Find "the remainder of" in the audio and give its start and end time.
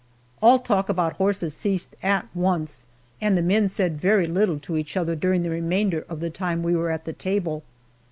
5.43-6.21